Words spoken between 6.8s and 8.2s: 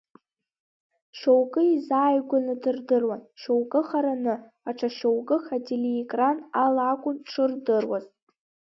акәын дшырдыруаз.